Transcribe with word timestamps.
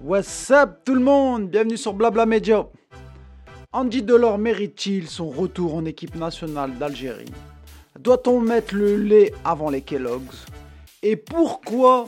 What's 0.00 0.52
up 0.52 0.84
tout 0.84 0.94
le 0.94 1.00
monde? 1.00 1.50
Bienvenue 1.50 1.76
sur 1.76 1.92
Blabla 1.92 2.24
Media. 2.24 2.68
Andy 3.72 4.00
Delors 4.00 4.38
mérite-t-il 4.38 5.08
son 5.08 5.28
retour 5.28 5.74
en 5.74 5.84
équipe 5.84 6.14
nationale 6.14 6.78
d'Algérie? 6.78 7.32
Doit-on 7.98 8.40
mettre 8.40 8.76
le 8.76 8.96
lait 8.96 9.32
avant 9.44 9.70
les 9.70 9.82
Kellogg's? 9.82 10.46
Et 11.02 11.16
pourquoi 11.16 12.06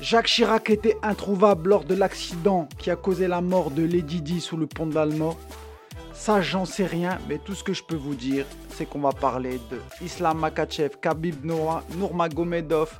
Jacques 0.00 0.28
Chirac 0.28 0.70
était 0.70 0.96
introuvable 1.02 1.70
lors 1.70 1.82
de 1.82 1.96
l'accident 1.96 2.68
qui 2.78 2.88
a 2.88 2.94
causé 2.94 3.26
la 3.26 3.40
mort 3.40 3.72
de 3.72 3.82
Lady 3.82 4.22
Di 4.22 4.40
sous 4.40 4.56
le 4.56 4.68
pont 4.68 4.86
de 4.86 4.96
Ça, 6.12 6.40
j'en 6.40 6.64
sais 6.64 6.86
rien, 6.86 7.18
mais 7.28 7.38
tout 7.38 7.54
ce 7.54 7.64
que 7.64 7.72
je 7.72 7.82
peux 7.82 7.96
vous 7.96 8.14
dire, 8.14 8.46
c'est 8.68 8.86
qu'on 8.86 9.00
va 9.00 9.10
parler 9.10 9.58
de 9.72 9.78
Islam 10.04 10.38
Makachev, 10.38 10.90
Khabib 11.00 11.44
Nurmagomedov 11.44 12.96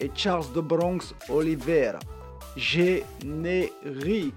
et 0.00 0.10
Charles 0.14 0.50
de 0.54 0.62
Bronx 0.62 1.14
Oliveira. 1.28 1.98
Générique. 2.56 4.34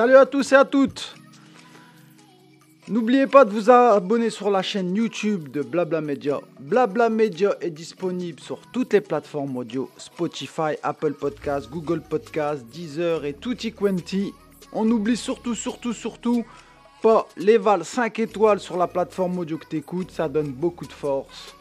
Salut 0.00 0.16
à 0.16 0.24
tous 0.24 0.52
et 0.52 0.56
à 0.56 0.64
toutes 0.64 1.14
N'oubliez 2.88 3.26
pas 3.26 3.44
de 3.44 3.50
vous 3.50 3.68
abonner 3.68 4.30
sur 4.30 4.50
la 4.50 4.62
chaîne 4.62 4.96
YouTube 4.96 5.50
de 5.50 5.60
Blabla 5.60 6.00
Media. 6.00 6.40
Blabla 6.58 7.10
Media 7.10 7.54
est 7.60 7.68
disponible 7.68 8.40
sur 8.40 8.62
toutes 8.72 8.94
les 8.94 9.02
plateformes 9.02 9.54
audio 9.58 9.90
Spotify, 9.98 10.76
Apple 10.82 11.12
Podcasts, 11.12 11.68
Google 11.68 12.00
Podcasts, 12.00 12.64
Deezer 12.72 13.26
et 13.26 13.34
tutti 13.34 13.74
quanti. 13.74 14.32
On 14.72 14.86
n'oublie 14.86 15.18
surtout, 15.18 15.54
surtout, 15.54 15.92
surtout 15.92 16.46
pas 17.02 17.28
les 17.36 17.58
vals 17.58 17.84
5 17.84 18.20
étoiles 18.20 18.60
sur 18.60 18.78
la 18.78 18.86
plateforme 18.86 19.38
audio 19.40 19.58
que 19.58 19.66
t'écoutes, 19.66 20.12
ça 20.12 20.30
donne 20.30 20.50
beaucoup 20.50 20.86
de 20.86 20.94
force. 20.94 21.54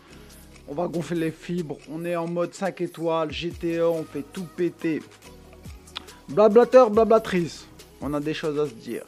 On 0.69 0.73
va 0.75 0.87
gonfler 0.87 1.19
les 1.19 1.31
fibres, 1.31 1.77
on 1.91 2.05
est 2.05 2.15
en 2.15 2.29
mode 2.29 2.53
5 2.53 2.79
étoiles, 2.79 3.33
GTA, 3.33 3.89
on 3.89 4.05
fait 4.05 4.23
tout 4.31 4.47
péter. 4.55 5.03
Blablateur, 6.29 6.89
blablatrice 6.89 7.65
on 8.01 8.13
a 8.13 8.19
des 8.19 8.33
choses 8.33 8.59
à 8.59 8.65
se 8.65 8.73
dire. 8.73 9.03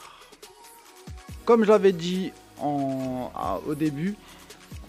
Comme 1.45 1.63
je 1.63 1.69
l'avais 1.69 1.91
dit 1.91 2.31
au 2.61 3.75
début, 3.75 4.15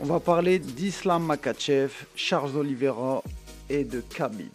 on 0.00 0.06
va 0.06 0.20
parler 0.20 0.58
d'Islam 0.58 1.24
Makachev, 1.24 1.92
Charles 2.14 2.56
Oliveira 2.56 3.22
et 3.68 3.84
de 3.84 4.00
Khabib. 4.00 4.52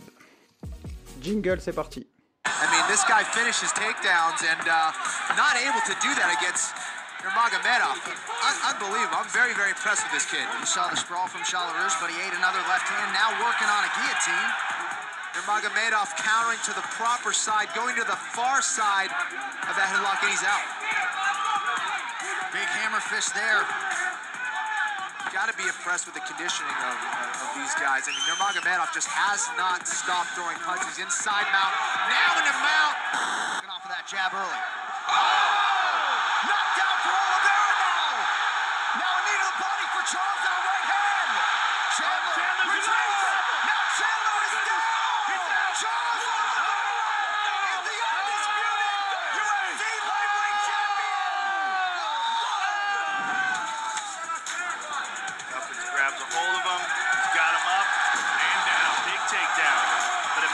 Jingle, 1.22 1.60
c'est 1.62 1.74
parti. 1.74 2.06
I 2.46 2.66
mean, 2.72 2.86
this 2.88 3.04
guy 3.06 3.24
finishes 3.24 3.72
takedowns 3.74 4.42
and 4.42 4.64
uh, 4.66 4.92
not 5.36 5.56
able 5.62 5.84
to 5.86 5.94
do 6.00 6.10
that 6.16 6.32
against 6.40 6.74
Nurmagomedov. 7.22 7.98
unbelievable. 8.72 9.20
I'm 9.20 9.30
very, 9.36 9.54
very 9.54 9.76
impressed 9.76 10.04
with 10.08 10.14
this 10.14 10.26
kid. 10.30 10.44
You 10.60 10.66
saw 10.66 10.88
the 10.88 10.96
sprawl 10.96 11.28
from 11.28 11.42
Shalarush, 11.44 12.00
but 12.00 12.10
he 12.10 12.18
ate 12.24 12.34
another 12.38 12.62
left 12.72 12.88
hand. 12.88 13.12
Now 13.12 13.36
working 13.44 13.68
on 13.68 13.82
a 13.84 13.92
guillotine. 13.94 14.50
Nurmagomedov 15.38 16.18
countering 16.18 16.58
to 16.66 16.74
the 16.74 16.82
proper 16.98 17.30
side, 17.30 17.70
going 17.78 17.94
to 17.94 18.02
the 18.02 18.18
far 18.34 18.58
side 18.66 19.14
of 19.70 19.74
that 19.78 19.86
headlock, 19.86 20.18
and 20.26 20.34
he's 20.34 20.42
out. 20.42 20.66
Big 22.50 22.66
hammer 22.74 22.98
fist 22.98 23.38
there. 23.38 23.62
Got 25.30 25.54
to 25.54 25.58
be 25.62 25.70
impressed 25.70 26.10
with 26.10 26.18
the 26.18 26.26
conditioning 26.26 26.74
of, 26.82 26.98
of, 26.98 27.30
of 27.38 27.50
these 27.54 27.70
guys. 27.78 28.10
I 28.10 28.18
mean, 28.18 28.26
Nurmagomedov 28.26 28.90
just 28.98 29.14
has 29.14 29.46
not 29.54 29.86
stopped 29.86 30.34
throwing 30.34 30.58
punches 30.66 30.98
inside 30.98 31.46
mount. 31.54 31.76
Now 32.10 32.42
in 32.42 32.46
the 32.50 32.58
mount. 32.58 32.98
Off 33.70 33.86
of 33.86 33.94
that 33.94 34.10
jab 34.10 34.34
early. 34.34 34.58
Oh! 35.14 35.67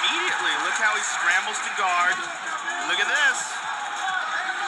Immediately, 0.03 0.52
look 0.68 0.75
how 0.75 0.91
he 0.91 1.03
scrambles 1.08 1.59
to 1.64 1.72
guard. 1.80 2.16
Look 2.91 3.00
at 3.00 3.08
this. 3.08 3.38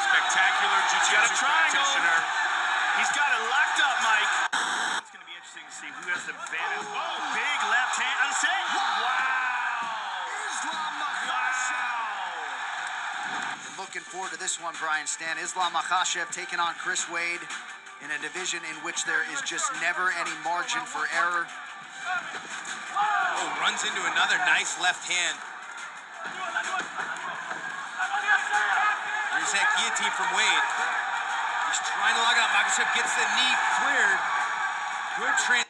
Spectacular 0.07 0.79
jiu-jitsu 0.95 1.35
practitioner. 1.43 2.19
He's 2.95 3.11
got 3.11 3.27
it 3.27 3.43
locked 3.51 3.79
up, 3.83 3.97
Mike. 3.99 4.31
It's 5.03 5.11
going 5.11 5.19
to 5.19 5.27
be 5.27 5.35
interesting 5.35 5.67
to 5.67 5.75
see 5.75 5.91
who 5.91 6.07
has 6.15 6.23
the 6.23 6.31
advantage. 6.31 6.87
Whoa, 6.87 7.35
big 7.35 7.59
left 7.67 7.99
hand. 7.99 8.17
I'm 8.23 8.35
saying, 8.39 8.67
wow. 9.03 9.35
Looking 13.75 14.07
forward 14.07 14.31
to 14.31 14.39
this 14.39 14.55
one, 14.63 14.73
Brian 14.79 15.07
Stan. 15.07 15.35
Islam 15.35 15.75
Makhachev 15.75 16.31
taking 16.31 16.63
on 16.63 16.75
Chris 16.79 17.11
Wade 17.11 17.43
in 18.03 18.11
a 18.11 18.19
division 18.23 18.63
in 18.71 18.75
which 18.87 19.03
there 19.03 19.27
is 19.35 19.43
just 19.43 19.67
never 19.83 20.15
any 20.15 20.31
margin 20.43 20.83
for 20.87 21.07
error. 21.11 21.47
Oh, 22.35 23.57
runs 23.61 23.83
into 23.83 24.01
another 24.11 24.37
nice 24.45 24.79
left 24.81 25.03
hand. 25.09 25.37
There's 29.35 29.51
that 29.51 29.69
guillotine 29.77 30.13
from 30.17 30.29
Wade. 30.35 30.67
He's 31.69 31.81
trying 31.85 32.15
to 32.15 32.21
lock 32.21 32.37
out. 32.39 32.49
Makhachev 32.55 32.89
gets 32.95 33.13
the 33.13 33.27
knee 33.35 33.55
cleared. 33.77 34.19
Good 35.19 35.35
trans. 35.45 35.65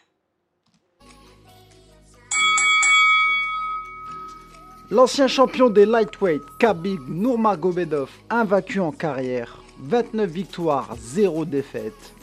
L'ancien 4.91 5.27
champion 5.27 5.69
des 5.69 5.85
lightweight, 5.85 6.43
Khabib 6.59 7.01
Nurmagomedov, 7.07 8.09
invaincu 8.29 8.79
en 8.79 8.91
carrière, 8.91 9.57
29 9.79 10.29
victoires, 10.29 10.95
0 10.95 11.45
défaites. 11.45 12.13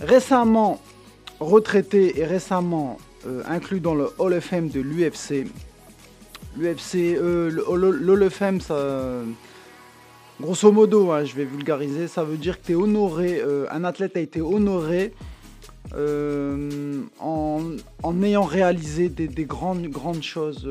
Récemment 0.00 0.82
retraité 1.42 2.20
et 2.20 2.24
récemment 2.24 2.98
euh, 3.26 3.42
inclus 3.46 3.78
dans 3.78 3.94
le 3.94 4.08
Hall 4.18 4.32
of 4.32 4.44
Fame 4.44 4.68
de 4.68 4.80
l'UFC. 4.80 5.46
L'UFC, 6.56 7.16
euh, 7.16 7.50
le 7.50 8.26
of 8.26 8.32
Fame, 8.32 8.60
ça, 8.60 9.22
grosso 10.40 10.72
modo, 10.72 11.12
hein, 11.12 11.24
je 11.24 11.36
vais 11.36 11.44
vulgariser, 11.44 12.08
ça 12.08 12.24
veut 12.24 12.36
dire 12.36 12.60
que 12.60 12.72
es 12.72 12.74
honoré, 12.74 13.40
euh, 13.40 13.66
un 13.70 13.84
athlète 13.84 14.16
a 14.16 14.20
été 14.20 14.40
honoré 14.40 15.12
en, 17.20 18.22
ayant 18.22 18.44
réalisé 18.44 19.08
des, 19.08 19.28
des 19.28 19.44
grandes, 19.44 19.86
grandes 19.88 20.22
choses 20.22 20.68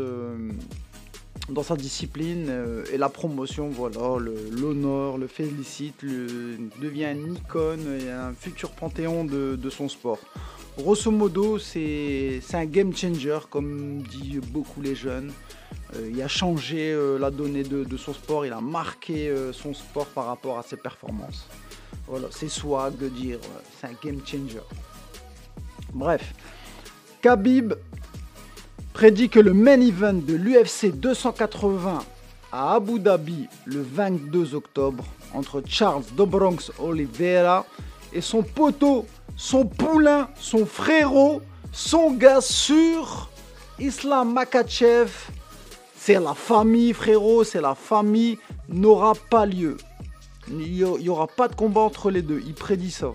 dans 1.50 1.64
sa 1.64 1.76
discipline 1.76 2.52
et 2.92 2.98
la 2.98 3.10
promotion, 3.10 3.70
voilà, 3.70 4.18
l'honneur, 4.52 5.18
le, 5.18 5.28
félicite, 5.28 6.04
devient 6.04 7.14
une 7.14 7.36
icône 7.36 8.00
et 8.02 8.10
un 8.10 8.34
futur 8.34 8.72
panthéon 8.72 9.24
de 9.26 9.70
son 9.70 9.88
sport. 9.90 10.20
Grosso 10.82 11.12
modo, 11.12 11.60
c'est 11.60 12.42
un 12.54 12.66
game 12.66 12.92
changer, 12.96 13.38
comme 13.52 14.02
disent 14.02 14.42
beaucoup 14.42 14.82
les 14.82 14.96
jeunes. 14.96 15.32
Euh, 15.96 16.10
il 16.12 16.20
a 16.24 16.28
changé 16.28 16.92
euh, 16.92 17.20
la 17.20 17.30
donnée 17.30 17.62
de, 17.62 17.84
de, 17.84 17.98
son 17.98 18.14
sport, 18.14 18.48
il 18.48 18.52
a 18.52 18.62
marqué 18.62 19.30
euh, 19.30 19.54
son 19.54 19.76
sport 19.76 20.08
par 20.08 20.26
rapport 20.26 20.58
à 20.58 20.64
ses 20.64 20.78
performances. 20.78 21.46
Voilà, 22.08 22.30
c'est 22.32 22.50
swag 22.50 22.98
de 22.98 23.10
dire, 23.10 23.38
c'est 23.80 23.88
un 23.88 23.96
game 24.04 24.22
changer. 24.26 24.62
Bref, 25.94 26.34
Khabib 27.22 27.74
prédit 28.92 29.30
que 29.30 29.40
le 29.40 29.54
main 29.54 29.80
event 29.80 30.14
de 30.14 30.34
l'UFC 30.34 30.96
280 30.96 32.00
à 32.52 32.74
Abu 32.74 33.00
Dhabi 33.00 33.48
le 33.66 33.84
22 33.84 34.56
octobre 34.56 35.06
entre 35.36 35.62
Charles 35.68 36.04
Dobronx 36.18 36.72
Oliveira 36.80 37.68
et 38.14 38.22
son 38.22 38.42
poteau, 38.42 39.06
son 39.36 39.66
poulain, 39.66 40.30
son 40.36 40.66
frérot, 40.66 41.42
son 41.72 42.12
gars 42.12 42.42
sûr, 42.42 43.30
Islam 43.80 44.34
Makachev, 44.34 45.12
c'est 45.96 46.20
la 46.20 46.34
famille 46.34 46.94
frérot, 46.94 47.44
c'est 47.44 47.62
la 47.62 47.76
famille, 47.76 48.38
n'aura 48.70 49.14
pas 49.30 49.46
lieu. 49.46 49.78
Il 50.48 50.84
n'y 50.84 51.10
aura 51.10 51.28
pas 51.28 51.48
de 51.48 51.56
combat 51.56 51.82
entre 51.82 52.12
les 52.12 52.22
deux, 52.22 52.42
il 52.46 52.54
prédit 52.54 52.92
ça. 52.92 53.14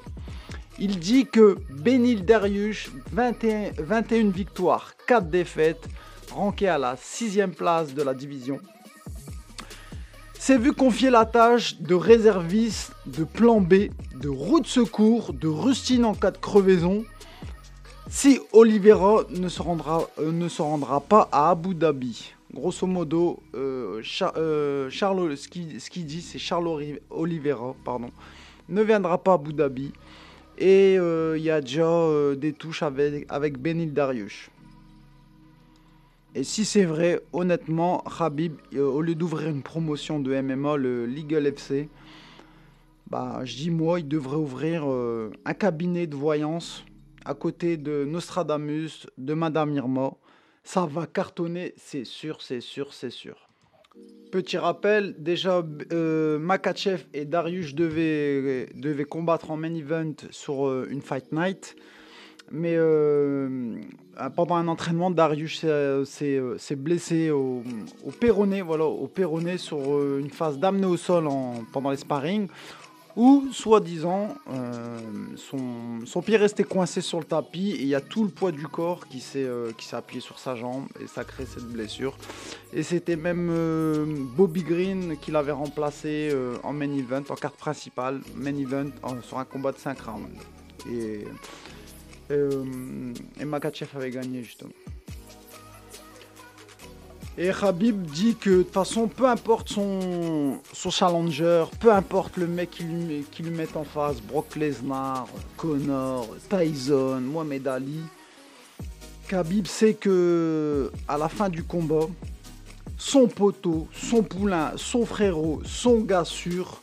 Il 0.79 0.99
dit 0.99 1.27
que 1.27 1.57
Benil 1.71 2.25
Dariush, 2.25 2.91
21, 3.13 3.73
21 3.79 4.31
victoires, 4.31 4.93
4 5.07 5.29
défaites, 5.29 5.89
ranké 6.33 6.69
à 6.69 6.79
la 6.79 6.97
6 6.97 7.41
place 7.57 7.95
de 7.95 8.03
la 8.03 8.15
division. 8.15 8.61
S'est 10.47 10.59
vu 10.59 10.73
confier 10.73 11.11
la 11.11 11.25
tâche 11.25 11.81
de 11.81 11.97
réserviste, 11.97 12.93
de 13.07 13.25
plan 13.25 13.61
B, 13.61 13.91
de 14.15 14.29
route 14.29 14.63
de 14.63 14.69
secours, 14.69 15.33
de 15.33 15.49
rustine 15.49 16.05
en 16.05 16.15
cas 16.15 16.31
de 16.31 16.39
crevaison. 16.39 17.05
Si 18.09 18.39
Oliveira 18.53 19.25
ne 19.31 19.49
se 19.49 19.61
rendra, 19.61 20.09
euh, 20.21 21.01
pas 21.01 21.29
à 21.33 21.51
Abu 21.51 21.75
Dhabi. 21.75 22.33
Grosso 22.55 22.87
modo, 22.87 23.43
euh, 23.57 24.01
euh, 24.37 24.89
Charles, 24.89 25.37
ce 25.37 25.49
qu'il 25.49 25.81
ce 25.81 25.91
qu'il 25.91 26.07
dit, 26.07 26.23
c'est 26.23 26.39
Charles 26.39 26.69
Oliveira, 27.11 27.75
pardon, 27.85 28.13
ne 28.69 28.83
viendra 28.85 29.19
pas 29.19 29.33
à 29.33 29.35
Abu 29.35 29.53
Dhabi. 29.53 29.93
Et 30.59 30.95
il 30.95 31.43
y 31.43 31.51
a 31.51 31.61
déjà 31.61 32.09
des 32.37 32.53
touches 32.53 32.85
avec, 32.85 33.27
avec 33.29 33.59
Benil 33.59 33.93
Dariush. 33.93 34.51
Et 36.37 36.45
si 36.45 36.67
c'est 36.67 36.85
vrai, 36.85 37.23
honnêtement, 37.33 38.05
Khabib, 38.19 38.57
euh, 38.75 38.85
au 38.85 39.01
lieu 39.01 39.15
d'ouvrir 39.15 39.49
une 39.49 39.63
promotion 39.63 40.21
de 40.21 40.39
MMA, 40.39 40.77
le 40.77 41.07
Legal 41.07 41.47
FC, 41.47 41.89
bah, 43.09 43.41
je 43.45 43.57
dis 43.57 43.71
moi, 43.71 44.01
il 44.01 44.07
devrait 44.07 44.37
ouvrir 44.37 44.83
euh, 44.85 45.31
un 45.47 45.55
cabinet 45.55 46.07
de 46.07 46.15
voyance 46.15 46.85
à 47.25 47.33
côté 47.33 47.79
de 47.79 48.05
Nostradamus, 48.05 49.07
de 49.17 49.33
Madame 49.33 49.73
Irma. 49.73 50.13
Ça 50.63 50.85
va 50.85 51.07
cartonner, 51.07 51.73
c'est 51.79 52.05
sûr, 52.05 52.43
c'est 52.43 52.61
sûr, 52.61 52.93
c'est 52.93 53.09
sûr. 53.09 53.49
Petit 54.31 54.59
rappel, 54.59 55.15
déjà 55.19 55.65
euh, 55.91 56.39
Makachev 56.39 57.07
et 57.15 57.25
Darius 57.25 57.75
devaient, 57.75 58.69
combattre 59.09 59.51
en 59.51 59.57
main 59.57 59.75
event 59.75 60.13
sur 60.31 60.85
une 60.85 61.01
Fight 61.01 61.33
Night. 61.33 61.77
Mais 62.53 62.75
euh, 62.77 63.75
pendant 64.37 64.55
un 64.55 64.69
entraînement, 64.69 65.11
Darius 65.11 65.61
s'est- 65.61 65.67
euh, 65.69 66.05
s'est 66.05 66.37
euh, 66.39 66.77
blessé 66.77 67.31
au, 67.31 67.63
au 68.05 68.11
péroné, 68.11 68.63
voilà, 68.63 68.85
au 68.85 69.09
péroné 69.09 69.59
sur 69.59 69.79
euh, 69.79 70.19
une 70.21 70.31
phase 70.31 70.59
d'amener 70.59 70.87
au 70.87 70.97
sol 70.97 71.27
en- 71.27 71.65
pendant 71.73 71.91
les 71.91 71.97
sparring, 71.97 72.47
où, 73.17 73.47
soi-disant, 73.51 74.29
euh, 74.53 74.99
son, 75.37 76.21
pied 76.23 76.37
restait 76.37 76.65
coincé 76.65 77.01
sur 77.01 77.19
le 77.19 77.25
tapis 77.25 77.71
et 77.73 77.81
il 77.81 77.89
y 77.89 77.95
a 77.95 78.01
tout 78.03 78.23
le 78.23 78.29
poids 78.31 78.53
du 78.53 78.69
corps 78.69 79.09
qui 79.09 79.21
s'est 79.21 79.43
euh, 79.43 79.71
appuyé 79.93 80.21
sur 80.21 80.39
sa 80.39 80.55
jambe 80.55 80.85
et 81.03 81.07
ça 81.07 81.25
crée 81.25 81.47
cette 81.47 81.65
blessure. 81.65 82.17
Et 82.75 82.83
c'était 82.83 83.17
même 83.17 83.49
euh, 83.51 84.05
Bobby 84.37 84.63
Green 84.63 85.17
qui 85.21 85.31
l'avait 85.33 85.51
remplacé 85.53 86.29
euh, 86.33 86.57
en 86.63 86.73
main 86.75 86.93
event, 86.93 87.23
en 87.31 87.35
carte 87.37 87.57
principale, 87.57 88.21
main 88.37 88.55
event, 88.57 88.91
en- 89.03 89.21
sur 89.23 89.39
un 89.39 89.45
combat 89.47 89.73
de 89.73 89.79
5 89.79 89.99
rounds. 90.03 90.29
Et, 90.89 91.25
euh, 91.25 91.29
et 92.31 93.45
Makachev 93.45 93.89
avait 93.95 94.11
gagné 94.11 94.43
justement. 94.43 94.73
Et 97.39 97.51
Khabib 97.51 98.03
dit 98.07 98.35
que 98.35 98.49
de 98.49 98.63
toute 98.63 98.73
façon, 98.73 99.09
peu 99.09 99.29
importe 99.29 99.69
son, 99.69 100.59
challenger, 100.73 101.65
peu 101.81 101.93
importe 101.93 102.39
le 102.39 102.47
mec 102.47 102.71
qui 102.71 103.43
lui 103.43 103.51
met 103.51 103.69
en 103.77 103.85
face, 103.85 104.23
Brock 104.23 104.57
Lesnar, 104.57 105.27
Connor, 105.59 106.27
Tyson, 106.49 107.21
Mohamed 107.21 107.69
Ali, 107.69 108.01
Khabib 109.29 109.67
sait 109.67 109.93
que 109.93 110.91
à 111.07 111.19
la 111.19 111.29
fin 111.29 111.51
du 111.51 111.63
combat, 111.63 112.09
son 112.97 113.29
poteau, 113.29 113.87
son 113.93 114.23
poulain, 114.23 114.73
son 114.77 115.05
frérot, 115.05 115.61
son 115.67 116.01
gars 116.01 116.25
sûr, 116.25 116.81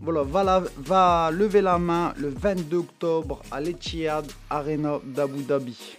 voilà, 0.00 0.62
va, 0.78 1.30
lever 1.30 1.60
la 1.60 1.78
main 1.78 2.14
le 2.16 2.30
22 2.30 2.78
octobre 2.78 3.42
à 3.50 3.60
l'Etihad 3.60 4.26
Arena 4.48 4.98
d'Abu 5.04 5.42
Dhabi. 5.42 5.96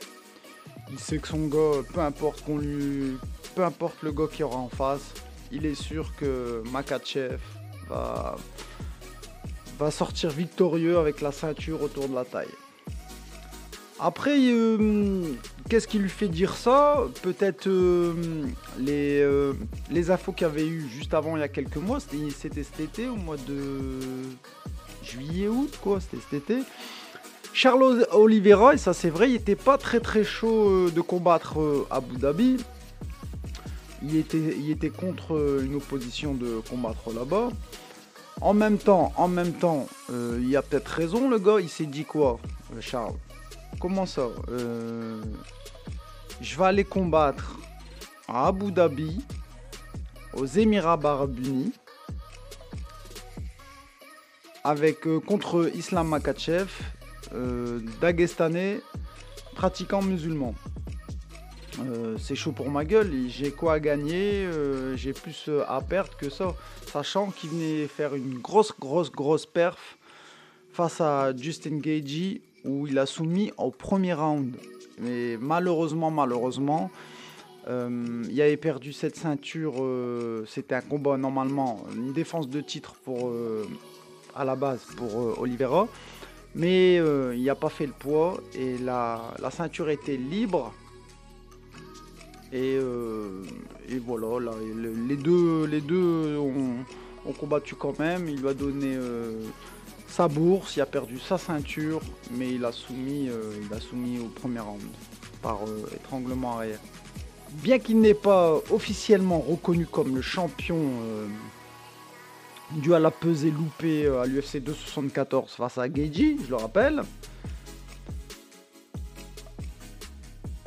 Il 0.92 1.00
sait 1.00 1.20
que 1.20 1.28
son 1.28 1.48
gars, 1.48 1.84
peu 1.94 2.02
importe 2.02 2.44
qu'on 2.44 2.58
lui, 2.58 3.18
peu 3.56 3.64
importe 3.64 4.02
le 4.02 4.12
gars 4.12 4.28
qu'il 4.32 4.46
aura 4.46 4.58
en 4.58 4.70
face, 4.70 5.14
il 5.52 5.66
est 5.66 5.76
sûr 5.76 6.16
que 6.16 6.64
Makachev 6.72 7.40
va 7.90 8.36
sortir 9.92 10.30
victorieux 10.30 10.98
avec 10.98 11.22
la 11.22 11.32
ceinture 11.32 11.82
autour 11.82 12.10
de 12.10 12.16
la 12.16 12.26
taille. 12.26 12.48
Après, 14.04 14.36
euh, 14.36 15.36
qu'est-ce 15.70 15.88
qui 15.88 16.00
lui 16.00 16.10
fait 16.10 16.28
dire 16.28 16.56
ça? 16.56 17.04
Peut-être 17.22 17.68
euh, 17.68 18.16
les, 18.80 19.22
euh, 19.22 19.54
les 19.92 20.10
infos 20.10 20.32
qu'il 20.32 20.48
y 20.48 20.50
avait 20.50 20.66
eu 20.66 20.90
juste 20.90 21.14
avant, 21.14 21.38
il 21.38 21.42
y 21.42 21.44
a 21.44 21.48
quelques 21.48 21.78
mois, 21.78 22.00
c'était 22.00 22.64
cet 22.64 22.80
été, 22.80 23.08
au 23.08 23.16
mois 23.16 23.38
de 23.38 24.00
juillet, 25.04 25.50
août, 25.50 25.78
quoi, 25.84 26.00
c'était 26.02 26.18
cet 26.32 26.50
été. 26.50 26.64
Charles 27.54 28.08
Oliveira, 28.12 28.74
et 28.74 28.80
ça 28.80 28.94
c'est 28.94 29.12
vrai, 29.12 29.30
il 29.30 29.36
était 29.36 29.56
pas 29.56 29.78
très 29.78 30.00
très 30.00 30.24
chaud 30.24 30.90
de 30.90 31.02
combattre 31.02 31.60
à 31.92 31.98
Abu 31.98 32.18
Dhabi. 32.18 32.58
Il 34.02 34.16
était, 34.16 34.56
il 34.58 34.72
était 34.72 34.90
contre 34.90 35.62
une 35.64 35.76
opposition 35.76 36.34
de 36.34 36.60
combattre 36.68 37.14
là-bas. 37.14 37.50
En 38.40 38.56
même 38.56 38.80
temps, 38.80 39.14
en 39.16 39.28
même 39.28 39.54
temps, 39.54 39.88
il 40.10 40.58
a 40.58 40.64
peut-être 40.64 40.88
raison 40.88 41.30
le 41.30 41.38
gars, 41.38 41.60
il 41.60 41.70
s'est 41.70 41.86
dit 41.86 42.06
quoi, 42.06 42.40
Charles? 42.80 43.14
Comment 43.82 44.06
ça 44.06 44.30
Euh, 44.52 45.20
Je 46.40 46.56
vais 46.56 46.66
aller 46.66 46.84
combattre 46.84 47.58
à 48.28 48.48
Abu 48.48 48.72
Dhabi, 48.72 49.26
aux 50.34 50.46
Émirats 50.46 51.00
Arabes 51.04 51.40
Unis, 51.40 51.74
avec 54.64 55.08
euh, 55.08 55.20
contre 55.20 55.72
Islam 55.74 56.10
Makachev, 56.10 56.70
euh, 57.34 57.80
Dagestanais, 58.00 58.82
pratiquant 59.56 60.04
musulman. 60.04 60.54
C'est 62.20 62.36
chaud 62.36 62.52
pour 62.52 62.70
ma 62.70 62.86
gueule, 62.86 63.12
j'ai 63.28 63.50
quoi 63.50 63.74
à 63.74 63.80
gagner, 63.80 64.48
j'ai 64.96 65.14
plus 65.14 65.50
à 65.68 65.82
perdre 65.82 66.16
que 66.16 66.30
ça, 66.30 66.54
sachant 66.86 67.32
qu'il 67.32 67.50
venait 67.50 67.88
faire 67.88 68.14
une 68.14 68.38
grosse, 68.38 68.72
grosse, 68.80 69.12
grosse 69.12 69.48
perf 69.48 69.98
face 70.74 71.02
à 71.02 71.36
Justin 71.36 71.80
Gagey 71.80 72.42
où 72.66 72.88
il 72.88 72.98
a 73.00 73.06
soumis 73.06 73.52
au 73.58 73.72
premier 73.72 74.14
round. 74.14 74.56
Mais 75.00 75.38
malheureusement, 75.40 76.12
malheureusement, 76.12 76.92
euh, 77.68 78.24
il 78.30 78.42
avait 78.42 78.58
perdu 78.58 78.94
cette 78.94 79.16
ceinture. 79.16 79.76
euh, 79.80 80.44
C'était 80.48 80.76
un 80.76 80.82
combat 80.82 81.18
normalement, 81.18 81.84
une 81.96 82.14
défense 82.14 82.48
de 82.50 82.62
titre 82.62 82.94
pour 83.04 83.28
euh, 83.30 83.66
à 84.36 84.46
la 84.46 84.56
base 84.56 84.82
pour 84.98 85.20
euh, 85.22 85.36
Oliveira, 85.40 85.88
mais 86.56 86.98
euh, 87.00 87.34
il 87.36 87.44
n'a 87.44 87.56
pas 87.56 87.70
fait 87.70 87.86
le 87.86 87.94
poids 87.94 88.40
et 88.56 88.78
la, 88.78 89.22
la 89.42 89.52
ceinture 89.52 89.90
était 89.90 90.18
libre. 90.18 90.74
Et, 92.54 92.78
euh, 92.82 93.44
et 93.90 93.98
voilà, 93.98 94.40
là, 94.40 94.52
le- 94.76 94.94
les 95.08 95.16
deux, 95.16 95.66
les 95.66 95.80
deux 95.80 96.38
ont, 96.38 96.76
ont 97.26 97.32
combattu 97.34 97.76
quand 97.76 97.98
même. 97.98 98.28
Il 98.28 98.42
lui 98.42 98.48
a 98.50 98.54
donné 98.54 98.94
euh, 98.96 99.32
sa 100.12 100.28
bourse, 100.28 100.76
il 100.76 100.82
a 100.82 100.86
perdu 100.86 101.18
sa 101.20 101.38
ceinture, 101.38 102.02
mais 102.32 102.52
il 102.52 102.66
a 102.66 102.74
soumis, 102.74 103.30
euh, 103.30 103.54
au 104.22 104.28
premier 104.28 104.60
round 104.60 104.82
par 105.42 105.60
euh, 105.66 105.90
étranglement 105.96 106.58
arrière. 106.58 106.80
Bien 107.64 107.80
qu'il 107.80 108.00
n'est 108.02 108.14
pas 108.14 108.60
officiellement 108.72 109.40
reconnu 109.40 109.86
comme 109.86 110.16
le 110.16 110.22
champion 110.22 110.78
euh, 110.78 111.28
dû 112.72 112.94
à 112.94 113.00
la 113.00 113.10
pesée 113.10 113.52
loupée 113.52 114.06
euh, 114.06 114.22
à 114.22 114.26
l'UFC 114.26 114.58
274 114.58 115.54
face 115.54 115.78
à 115.78 115.88
Geiji, 115.88 116.38
je 116.44 116.50
le 116.50 116.58
rappelle. 116.58 117.04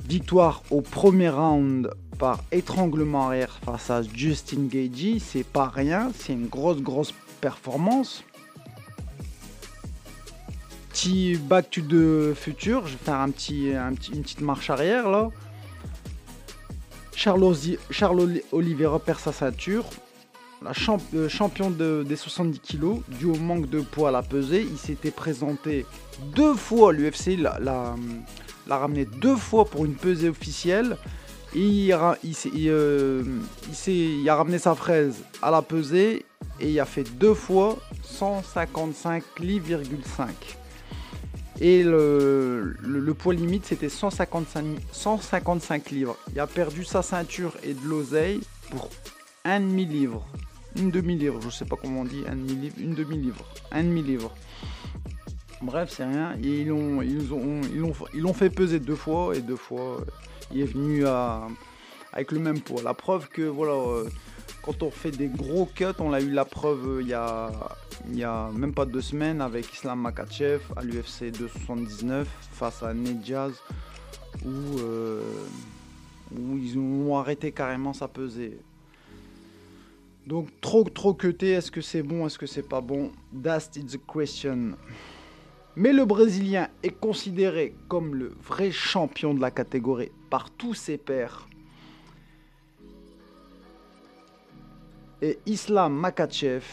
Victoire 0.06 0.62
au 0.70 0.80
premier 0.80 1.28
round 1.28 1.90
par 2.18 2.40
étranglement 2.50 3.28
arrière 3.28 3.58
face 3.64 3.90
à 3.90 4.02
Justin 4.02 4.68
Gagey, 4.68 5.18
c'est 5.18 5.44
pas 5.44 5.68
rien, 5.68 6.12
c'est 6.18 6.32
une 6.32 6.46
grosse 6.46 6.80
grosse 6.80 7.12
performance. 7.42 8.24
Petit 11.04 11.36
back 11.36 11.68
to 11.70 11.82
the 11.82 12.32
je 12.86 12.92
vais 12.92 13.04
faire 13.04 13.20
un 13.20 13.28
petit, 13.28 13.72
petit- 13.94 14.12
une 14.14 14.22
petite 14.22 14.40
marche 14.40 14.70
arrière 14.70 15.10
là. 15.10 15.28
Charles, 17.14 17.44
Charles 17.90 18.20
Oli- 18.20 18.42
Oliveira 18.52 18.98
perd 18.98 19.18
sa 19.20 19.30
ceinture. 19.30 19.84
La 20.62 20.72
champ- 20.72 20.96
euh, 21.14 21.28
champion 21.28 21.70
de- 21.70 22.06
des 22.08 22.16
70 22.16 22.58
kg, 22.58 23.02
dû 23.18 23.26
au 23.26 23.34
manque 23.34 23.68
de 23.68 23.82
poids 23.82 24.08
à 24.08 24.12
la 24.12 24.22
pesée, 24.22 24.62
il 24.62 24.78
s'était 24.78 25.10
présenté 25.10 25.84
deux 26.34 26.54
fois, 26.54 26.90
l'UFC 26.94 27.36
l'a, 27.36 27.94
ramené 28.70 29.04
deux 29.04 29.36
fois 29.36 29.66
pour 29.66 29.84
une 29.84 29.96
pesée 29.96 30.30
officielle. 30.30 30.96
Et 31.54 31.60
il, 31.68 31.92
euh, 32.70 33.22
il 33.86 34.26
a 34.30 34.36
ramené 34.36 34.56
sa 34.58 34.74
fraise 34.74 35.16
à 35.42 35.50
la 35.50 35.60
pesée 35.60 36.24
et 36.60 36.70
il 36.70 36.80
a 36.80 36.86
fait 36.86 37.04
deux 37.18 37.34
fois 37.34 37.76
155 38.04 39.22
livres,5. 39.40 40.56
Et 41.60 41.82
le, 41.82 43.14
poids 43.16 43.34
limite 43.34 43.64
c'était 43.66 43.88
155, 43.88 44.64
155 44.90 45.90
livres. 45.90 46.16
Il 46.32 46.40
a 46.40 46.46
perdu 46.46 46.84
sa 46.84 47.02
ceinture 47.02 47.56
et 47.62 47.74
de 47.74 47.86
l'oseille 47.86 48.40
pour 48.70 48.90
un 49.44 49.60
demi-livre. 49.60 50.26
Une 50.76 50.90
demi-livre, 50.90 51.40
je 51.40 51.50
sais 51.50 51.64
pas 51.64 51.76
comment 51.76 52.00
on 52.00 52.04
dit, 52.04 52.24
un 52.28 52.34
demi-livre, 52.34 52.74
une 52.78 52.94
demi-livre. 52.94 53.44
Un 53.70 53.84
demi-livre. 53.84 54.34
Bref, 55.62 55.92
c'est 55.94 56.04
rien. 56.04 56.34
Et 56.42 56.62
ils 56.62 56.68
l'ont 56.68 57.00
ils 57.00 57.32
ont, 57.32 57.60
ils 58.12 58.34
fait 58.34 58.50
peser 58.50 58.80
deux 58.80 58.96
fois 58.96 59.36
et 59.36 59.40
deux 59.40 59.56
fois, 59.56 60.00
euh, 60.00 60.04
il 60.52 60.60
est 60.60 60.66
venu 60.66 61.04
avec 62.12 62.32
le 62.32 62.40
même 62.40 62.60
poids. 62.60 62.82
La 62.82 62.94
preuve 62.94 63.28
que 63.28 63.42
voilà, 63.42 63.74
euh, 63.74 64.08
quand 64.64 64.82
on 64.82 64.90
fait 64.90 65.10
des 65.10 65.28
gros 65.28 65.66
cuts, 65.66 65.84
on 65.98 66.12
a 66.14 66.20
eu 66.20 66.30
la 66.30 66.46
preuve 66.46 66.98
euh, 66.98 67.02
il 67.02 67.08
y 68.16 68.24
a, 68.24 68.50
même 68.52 68.72
pas 68.72 68.86
deux 68.86 69.02
semaines 69.02 69.42
avec 69.42 69.70
Islam 69.72 70.00
Makachev 70.00 70.62
à 70.74 70.82
l'UFC 70.82 71.30
279 71.38 72.26
face 72.52 72.82
à 72.82 72.94
Ned 72.94 73.20
Diaz 73.20 73.52
où, 74.44 74.78
euh, 74.78 75.20
où 76.34 76.56
ils 76.56 76.78
ont 76.78 77.16
arrêté 77.18 77.52
carrément 77.52 77.92
sa 77.92 78.08
pesée. 78.08 78.58
Donc 80.26 80.48
trop 80.62 80.84
trop 80.84 81.12
cuté, 81.12 81.50
est-ce 81.50 81.70
que 81.70 81.82
c'est 81.82 82.02
bon, 82.02 82.26
est-ce 82.26 82.38
que 82.38 82.46
c'est 82.46 82.66
pas 82.66 82.80
bon? 82.80 83.12
That's 83.42 83.70
the 83.70 84.00
question. 84.10 84.72
Mais 85.76 85.92
le 85.92 86.06
Brésilien 86.06 86.68
est 86.82 86.98
considéré 86.98 87.74
comme 87.88 88.14
le 88.14 88.32
vrai 88.42 88.70
champion 88.70 89.34
de 89.34 89.40
la 89.42 89.50
catégorie 89.50 90.10
par 90.30 90.50
tous 90.50 90.72
ses 90.72 90.96
pairs. 90.96 91.48
Et 95.22 95.38
Islam 95.46 95.94
Makachev 95.94 96.64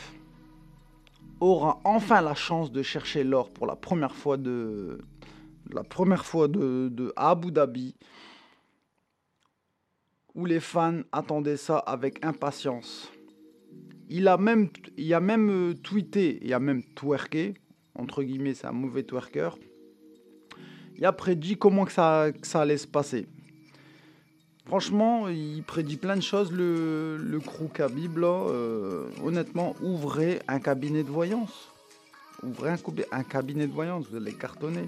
aura 1.40 1.80
enfin 1.84 2.22
la 2.22 2.36
chance 2.36 2.72
de 2.72 2.82
chercher 2.82 3.24
l'or 3.24 3.50
pour 3.52 3.66
la 3.66 3.76
première 3.76 4.16
fois 4.16 4.38
de 4.38 5.00
la 5.72 5.84
première 5.84 6.26
fois 6.26 6.48
de, 6.48 7.14
Abu 7.16 7.52
Dhabi 7.52 7.96
où 10.34 10.46
les 10.46 10.60
fans 10.60 11.02
attendaient 11.12 11.58
ça 11.58 11.78
avec 11.78 12.24
impatience. 12.26 13.12
Il 14.10 14.28
a 14.28 14.38
même, 14.38 14.70
il 14.98 15.14
a 15.14 15.20
même 15.20 15.50
euh, 15.50 15.74
tweeté, 15.74 16.40
il 16.42 16.54
a 16.54 16.60
même 16.60 16.84
twerké, 16.96 17.54
entre 17.96 18.24
guillemets, 18.24 18.54
c'est 18.54 18.68
un 18.68 18.72
mauvais 18.72 19.04
twerker. 19.04 19.50
Il 20.98 21.06
a 21.06 21.12
prédit 21.12 21.58
comment 21.58 21.84
que 21.84 21.92
ça, 21.92 22.32
que 22.32 22.48
ça 22.48 22.62
allait 22.62 22.78
se 22.78 22.88
passer. 22.88 23.28
Franchement, 24.72 25.28
il 25.28 25.64
prédit 25.64 25.98
plein 25.98 26.16
de 26.16 26.22
choses, 26.22 26.50
le, 26.50 27.18
le 27.18 27.40
crew. 27.42 27.68
Euh, 27.78 29.10
honnêtement, 29.22 29.76
ouvrez 29.82 30.40
un 30.48 30.62
cabinet 30.62 31.04
de 31.04 31.10
voyance. 31.10 31.68
Ouvrez 32.42 32.72
un, 33.12 33.24
cabinet 33.24 33.68
de 33.68 33.74
voyance, 33.74 34.06
vous 34.10 34.16
allez 34.16 34.32
cartonner. 34.32 34.88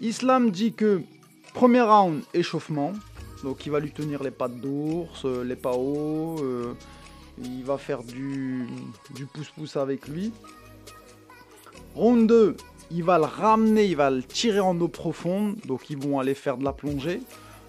Islam 0.00 0.52
dit 0.52 0.72
que 0.72 1.02
premier 1.54 1.80
round, 1.80 2.22
échauffement. 2.34 2.92
Donc 3.42 3.66
il 3.66 3.72
va 3.72 3.80
lui 3.80 3.90
tenir 3.90 4.22
les 4.22 4.30
pattes 4.30 4.60
d'ours, 4.60 5.24
euh, 5.24 5.42
les 5.42 5.56
pas 5.56 5.72
hauts. 5.72 6.36
Euh, 6.40 6.72
il 7.42 7.64
va 7.64 7.78
faire 7.78 8.04
du, 8.04 8.64
du 9.12 9.26
pouce-pouce 9.26 9.76
avec 9.76 10.06
lui. 10.06 10.32
Round 11.96 12.28
2, 12.28 12.56
il 12.92 13.02
va 13.02 13.18
le 13.18 13.24
ramener, 13.24 13.86
il 13.86 13.96
va 13.96 14.08
le 14.08 14.22
tirer 14.22 14.60
en 14.60 14.80
eau 14.80 14.86
profonde. 14.86 15.56
Donc 15.66 15.90
ils 15.90 15.98
vont 15.98 16.20
aller 16.20 16.34
faire 16.34 16.58
de 16.58 16.62
la 16.62 16.72
plongée. 16.72 17.20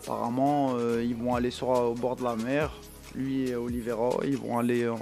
Apparemment, 0.07 0.75
euh, 0.77 1.03
ils 1.03 1.15
vont 1.15 1.35
aller 1.35 1.51
sur, 1.51 1.67
au 1.67 1.93
bord 1.93 2.15
de 2.15 2.23
la 2.23 2.37
mer. 2.37 2.71
Lui 3.13 3.49
et 3.49 3.55
Oliveira, 3.55 4.11
ils 4.23 4.37
vont 4.37 4.57
aller 4.57 4.83
euh, 4.83 4.95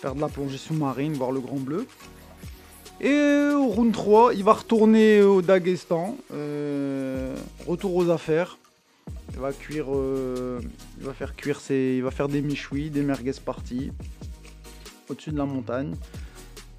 faire 0.00 0.14
de 0.14 0.22
la 0.22 0.28
plongée 0.28 0.56
sous-marine, 0.56 1.12
voir 1.12 1.32
le 1.32 1.40
Grand 1.40 1.58
Bleu. 1.58 1.86
Et 3.02 3.50
au 3.54 3.66
round 3.66 3.92
3, 3.92 4.32
il 4.32 4.42
va 4.42 4.54
retourner 4.54 5.20
au 5.22 5.42
Daghestan. 5.42 6.16
Euh, 6.32 7.36
retour 7.66 7.94
aux 7.94 8.08
affaires. 8.08 8.56
Il 9.34 9.38
va 9.38 9.52
cuire, 9.52 9.88
euh, 9.94 10.60
va 11.00 11.12
faire 11.12 11.36
cuire 11.36 11.60
ses, 11.60 12.00
va 12.00 12.10
faire 12.10 12.28
des 12.28 12.40
michouis, 12.40 12.88
des 12.88 13.02
merguez 13.02 13.32
parties 13.44 13.92
au-dessus 15.10 15.32
de 15.32 15.36
la 15.36 15.44
montagne, 15.44 15.94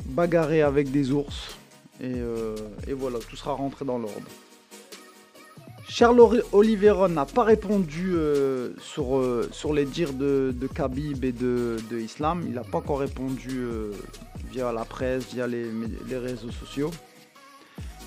bagarrer 0.06 0.64
avec 0.64 0.90
des 0.90 1.12
ours 1.12 1.56
euh, 2.02 2.56
et 2.88 2.94
voilà, 2.94 3.20
tout 3.20 3.36
sera 3.36 3.54
rentré 3.54 3.86
dans 3.86 4.00
l'ordre. 4.00 4.28
Charles 5.88 6.44
Oliveira 6.52 7.08
n'a 7.08 7.26
pas 7.26 7.44
répondu 7.44 8.14
euh, 8.16 8.72
sur, 8.80 9.18
euh, 9.18 9.50
sur 9.52 9.74
les 9.74 9.86
dires 9.86 10.14
de, 10.14 10.54
de 10.56 10.68
Khabib 10.68 11.24
et 11.24 11.32
de, 11.32 11.78
Islam. 12.00 12.44
Il 12.48 12.54
n'a 12.54 12.64
pas 12.64 12.80
encore 12.80 13.00
répondu 13.00 13.60
euh, 13.60 13.92
via 14.52 14.72
la 14.72 14.86
presse, 14.86 15.34
via 15.34 15.46
les, 15.46 15.68
réseaux 16.12 16.52
sociaux. 16.52 16.92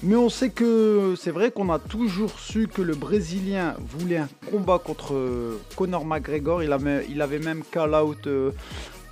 Mais 0.02 0.16
on 0.16 0.28
sait 0.28 0.50
que 0.50 1.14
c'est 1.18 1.30
vrai 1.30 1.50
qu'on 1.50 1.70
a 1.70 1.78
toujours 1.78 2.38
su 2.38 2.68
que 2.68 2.82
le 2.82 2.94
Brésilien 2.94 3.74
voulait 3.78 4.18
un 4.18 4.28
combat 4.50 4.78
contre 4.78 5.58
Conor 5.74 6.04
McGregor. 6.04 6.62
Il 6.62 6.72
avait, 6.72 7.38
même 7.38 7.62
call 7.70 7.94
out 7.94 8.28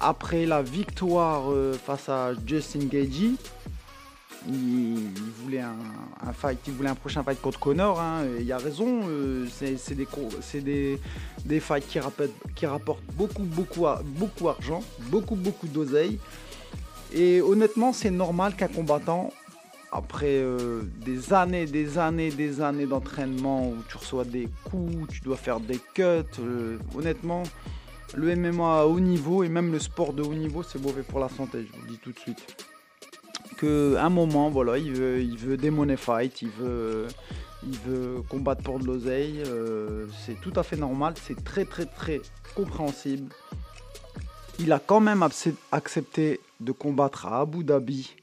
après 0.00 0.44
la 0.44 0.60
victoire 0.62 1.44
face 1.86 2.10
à 2.10 2.32
Justin 2.46 2.86
Gagey. 2.90 3.32
Il, 4.46 5.10
voulait 5.42 5.60
un, 5.60 6.94
prochain 6.94 7.22
fight 7.22 7.40
contre 7.40 7.58
Conor. 7.58 8.00
hein, 8.00 8.24
et 8.24 8.42
il 8.42 8.52
a 8.52 8.58
raison. 8.58 9.02
euh, 9.08 9.46
c'est 9.50 9.94
des, 10.60 10.98
des, 11.44 11.60
fights 11.60 11.86
qui 11.86 11.98
rapportent, 12.66 13.02
beaucoup, 13.14 13.42
beaucoup 13.42 14.44
d'argent, 14.44 14.82
beaucoup, 15.10 15.36
beaucoup 15.36 15.66
d'oseille. 15.66 16.18
Et 17.12 17.40
honnêtement, 17.40 17.92
c'est 17.92 18.10
normal 18.10 18.54
qu'un 18.56 18.68
combattant 18.68 19.30
après 19.94 20.40
euh, 20.42 20.82
des 21.06 21.32
années, 21.32 21.66
des 21.66 21.98
années, 21.98 22.30
des 22.30 22.60
années 22.60 22.86
d'entraînement 22.86 23.68
où 23.68 23.76
tu 23.88 23.96
reçois 23.96 24.24
des 24.24 24.48
coups, 24.64 25.08
tu 25.08 25.20
dois 25.20 25.36
faire 25.36 25.60
des 25.60 25.78
cuts, 25.94 26.02
euh, 26.40 26.78
honnêtement, 26.96 27.44
le 28.16 28.34
MMA 28.34 28.80
à 28.80 28.86
haut 28.86 28.98
niveau 28.98 29.44
et 29.44 29.48
même 29.48 29.70
le 29.70 29.78
sport 29.78 30.12
de 30.12 30.22
haut 30.22 30.34
niveau, 30.34 30.64
c'est 30.64 30.82
mauvais 30.82 31.02
pour 31.02 31.20
la 31.20 31.28
santé, 31.28 31.64
je 31.64 31.78
vous 31.78 31.86
le 31.86 31.92
dis 31.92 31.98
tout 31.98 32.10
de 32.10 32.18
suite. 32.18 32.73
Un 33.98 34.08
moment, 34.10 34.50
voilà, 34.50 34.78
il 34.78 34.92
veut, 34.92 35.20
il 35.20 35.36
veut 35.36 35.56
des 35.56 35.70
money 35.70 35.96
fight, 35.96 36.42
il 36.42 36.50
veut, 36.50 37.06
il 37.66 37.78
veut 37.78 38.22
combattre 38.28 38.62
pour 38.62 38.78
de 38.78 38.86
l'oseille, 38.86 39.42
euh, 39.46 40.06
c'est 40.24 40.40
tout 40.40 40.52
à 40.56 40.62
fait 40.62 40.76
normal, 40.76 41.14
c'est 41.22 41.42
très 41.44 41.64
très 41.64 41.86
très 41.86 42.20
compréhensible. 42.54 43.32
Il 44.58 44.72
a 44.72 44.78
quand 44.78 45.00
même 45.00 45.20
accep- 45.22 45.54
accepté 45.72 46.40
de 46.60 46.72
combattre 46.72 47.26
à 47.26 47.40
Abu 47.40 47.64
Dhabi 47.64 48.14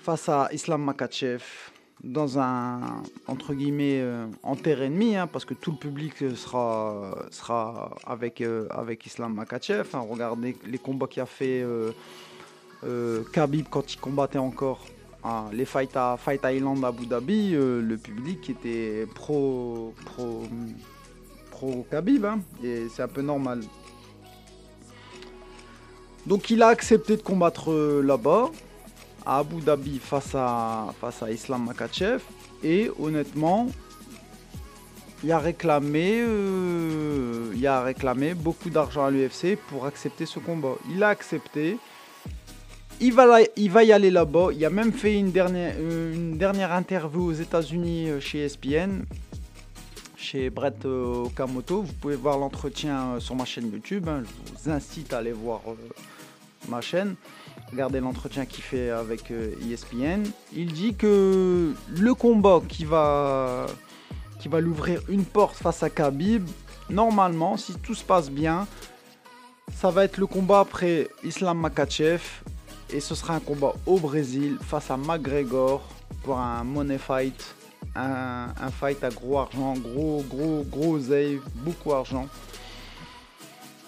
face 0.00 0.28
à 0.28 0.48
Islam 0.52 0.82
Makachev 0.82 1.42
dans 2.04 2.38
un 2.38 3.02
entre 3.26 3.54
guillemets 3.54 4.00
euh, 4.00 4.26
en 4.42 4.54
terre 4.54 4.82
ennemi 4.82 5.16
hein, 5.16 5.26
parce 5.26 5.44
que 5.44 5.54
tout 5.54 5.72
le 5.72 5.78
public 5.78 6.12
sera 6.36 7.14
sera 7.30 7.96
avec 8.06 8.40
euh, 8.40 8.66
avec 8.70 9.06
Islam 9.06 9.34
Makachev 9.34 9.88
hein. 9.94 10.04
regardez 10.08 10.56
les 10.66 10.78
combats 10.78 11.06
qu'il 11.06 11.22
a 11.22 11.26
fait 11.26 11.64
Khabib 13.32 13.66
quand 13.70 13.92
il 13.92 13.98
combattait 13.98 14.38
encore 14.38 14.84
hein, 15.24 15.46
les 15.52 15.64
fights 15.64 15.96
à 15.96 16.16
Fight 16.18 16.40
Island 16.44 16.84
à 16.84 16.88
Abu 16.88 17.06
Dhabi 17.06 17.54
euh, 17.54 17.80
le 17.80 17.96
public 17.96 18.50
était 18.50 19.06
pro 19.14 19.94
pro 20.04 20.44
pro 21.50 21.86
Khabib 21.90 22.24
hein, 22.24 22.40
et 22.62 22.86
c'est 22.88 23.02
un 23.02 23.08
peu 23.08 23.22
normal 23.22 23.60
donc 26.26 26.50
il 26.50 26.62
a 26.62 26.68
accepté 26.68 27.16
de 27.16 27.22
combattre 27.22 27.70
euh, 27.70 28.02
là-bas 28.02 28.50
à 29.24 29.38
Abu 29.38 29.60
Dhabi 29.60 29.98
face 29.98 30.34
à, 30.34 30.92
face 31.00 31.22
à 31.22 31.30
Islam 31.30 31.64
Makachev. 31.64 32.22
Et 32.64 32.90
honnêtement, 32.98 33.68
il 35.22 35.30
a 35.30 35.38
réclamé, 35.38 36.20
euh, 36.20 37.52
il 37.54 37.66
a 37.66 37.82
réclamé 37.82 38.34
beaucoup 38.34 38.70
d'argent 38.70 39.04
à 39.04 39.10
l'UFC 39.10 39.56
pour 39.68 39.86
accepter 39.86 40.26
ce 40.26 40.38
combat. 40.38 40.74
Il 40.90 41.02
a 41.02 41.08
accepté. 41.08 41.78
Il 42.98 43.12
va, 43.12 43.84
y 43.84 43.92
aller 43.92 44.10
là-bas. 44.10 44.48
Il 44.54 44.64
a 44.64 44.70
même 44.70 44.92
fait 44.92 45.18
une 45.18 45.30
dernière, 45.30 45.74
euh, 45.78 46.76
interview 46.76 47.26
aux 47.26 47.32
États-Unis 47.32 48.08
euh, 48.08 48.20
chez 48.20 48.44
ESPN, 48.44 49.04
chez 50.16 50.48
Brett 50.48 50.86
euh, 50.86 51.24
Okamoto. 51.24 51.82
Vous 51.82 51.92
pouvez 51.92 52.16
voir 52.16 52.38
l'entretien 52.38 53.20
sur 53.20 53.34
ma 53.34 53.44
chaîne 53.44 53.70
YouTube. 53.70 54.08
hein. 54.08 54.22
Je 54.24 54.62
vous 54.62 54.70
incite 54.70 55.12
à 55.12 55.18
aller 55.18 55.32
voir 55.32 55.60
ma 56.70 56.80
chaîne. 56.80 57.16
Regardez 57.70 58.00
l'entretien 58.00 58.46
qu'il 58.46 58.64
fait 58.64 58.88
avec 58.88 59.30
ESPN. 59.30 60.22
Il 60.54 60.72
dit 60.72 60.94
que 60.94 61.74
le 61.94 62.14
combat 62.14 62.62
qui 62.66 62.86
va, 62.86 63.66
qui 64.40 64.48
va 64.48 64.60
l'ouvrir 64.60 65.02
une 65.10 65.24
porte 65.24 65.56
face 65.56 65.82
à 65.82 65.90
Khabib, 65.90 66.44
normalement, 66.88 67.58
si 67.58 67.74
tout 67.74 67.94
se 67.94 68.04
passe 68.04 68.30
bien, 68.30 68.66
ça 69.74 69.90
va 69.90 70.04
être 70.04 70.16
le 70.16 70.26
combat 70.26 70.60
après 70.60 71.08
Islam 71.24 71.58
Makachev. 71.58 72.22
Et 72.92 73.00
ce 73.00 73.14
sera 73.14 73.34
un 73.34 73.40
combat 73.40 73.74
au 73.84 73.98
Brésil 73.98 74.58
face 74.60 74.90
à 74.90 74.96
McGregor 74.96 75.82
pour 76.22 76.38
un 76.38 76.62
money 76.64 76.98
fight. 76.98 77.54
Un, 77.94 78.70
fight 78.78 79.02
à 79.02 79.08
gros 79.08 79.38
argent, 79.38 79.74
gros, 79.74 80.22
gros, 80.28 80.64
gros 80.68 80.96
oseille, 80.96 81.40
beaucoup 81.54 81.90
d'argent. 81.90 82.26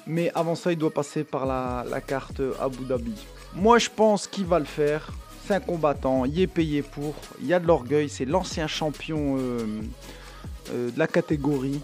Mais 0.06 0.30
avant 0.34 0.54
ça, 0.54 0.72
il 0.72 0.78
doit 0.78 0.92
passer 0.92 1.24
par 1.24 1.44
la, 1.44 1.84
la 1.88 2.00
carte 2.00 2.40
Abu 2.58 2.84
Dhabi. 2.84 3.14
Moi, 3.54 3.78
je 3.78 3.90
pense 3.94 4.26
qu'il 4.26 4.46
va 4.46 4.58
le 4.58 4.64
faire. 4.64 5.10
C'est 5.46 5.54
un 5.54 5.60
combattant, 5.60 6.24
il 6.24 6.40
est 6.40 6.46
payé 6.46 6.82
pour. 6.82 7.14
Il 7.40 7.46
y 7.46 7.54
a 7.54 7.60
de 7.60 7.66
l'orgueil, 7.66 8.08
c'est 8.08 8.24
l'ancien 8.24 8.66
champion 8.66 9.36
euh, 9.38 9.82
euh, 10.70 10.90
de 10.90 10.98
la 10.98 11.06
catégorie. 11.06 11.80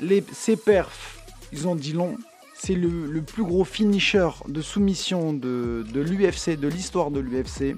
Les, 0.00 0.24
ses 0.32 0.56
perfs, 0.56 1.22
ils 1.52 1.68
ont 1.68 1.74
dit 1.74 1.92
long. 1.92 2.16
C'est 2.58 2.74
le, 2.74 3.20
plus 3.22 3.44
gros 3.44 3.64
finisher 3.64 4.28
de 4.48 4.62
soumission 4.62 5.32
de, 5.32 5.84
l'UFC, 5.94 6.58
de 6.58 6.68
l'histoire 6.68 7.10
de 7.10 7.20
l'UFC. 7.20 7.76